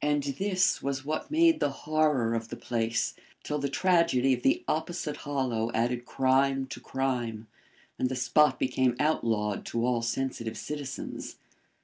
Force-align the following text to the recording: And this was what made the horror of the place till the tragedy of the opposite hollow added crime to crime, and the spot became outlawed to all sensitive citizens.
And 0.00 0.22
this 0.22 0.84
was 0.84 1.04
what 1.04 1.32
made 1.32 1.58
the 1.58 1.72
horror 1.82 2.36
of 2.36 2.46
the 2.46 2.54
place 2.56 3.14
till 3.42 3.58
the 3.58 3.68
tragedy 3.68 4.32
of 4.32 4.42
the 4.44 4.62
opposite 4.68 5.16
hollow 5.26 5.72
added 5.72 6.04
crime 6.04 6.66
to 6.68 6.78
crime, 6.78 7.48
and 7.98 8.08
the 8.08 8.14
spot 8.14 8.60
became 8.60 8.94
outlawed 9.00 9.66
to 9.66 9.84
all 9.84 10.00
sensitive 10.00 10.56
citizens. 10.56 11.38